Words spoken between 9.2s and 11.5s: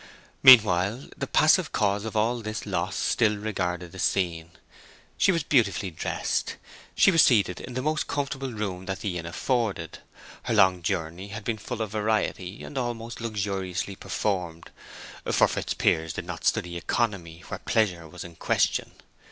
afforded; her long journey had